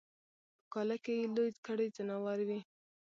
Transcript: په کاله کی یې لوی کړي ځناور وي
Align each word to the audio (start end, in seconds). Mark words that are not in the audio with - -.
په 0.59 0.65
کاله 0.73 0.95
کی 1.03 1.13
یې 1.19 1.25
لوی 1.35 1.51
کړي 1.65 1.87
ځناور 1.97 2.39
وي 2.47 2.59